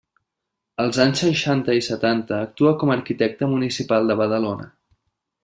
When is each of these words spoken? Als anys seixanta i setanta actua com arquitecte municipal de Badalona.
Als 0.83 0.99
anys 1.03 1.21
seixanta 1.25 1.75
i 1.79 1.83
setanta 1.89 2.39
actua 2.47 2.73
com 2.85 2.95
arquitecte 2.97 3.51
municipal 3.53 4.11
de 4.13 4.19
Badalona. 4.25 4.69